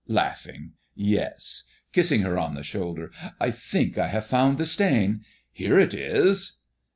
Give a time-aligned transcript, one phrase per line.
[0.95, 1.65] "Yes.
[1.93, 5.23] [Kissing her on the shoulder.] I think I have found the stain.
[5.51, 6.53] Here it is."